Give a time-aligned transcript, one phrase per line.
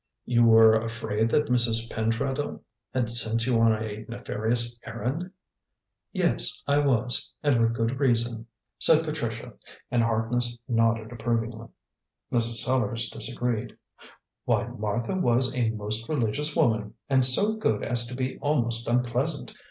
[0.25, 1.87] "You were afraid that Mrs.
[1.91, 2.61] Pentreddle
[2.91, 5.29] had sent you on a nefarious errand?"
[6.11, 8.47] "Yes, I was, and with good reason,"
[8.79, 9.53] said Patricia,
[9.91, 11.67] and Harkness nodded approvingly.
[12.31, 12.63] Mrs.
[12.63, 13.77] Sellars disagreed.
[14.45, 19.53] "Why, Martha was a most religious woman, and so good as to be almost unpleasant.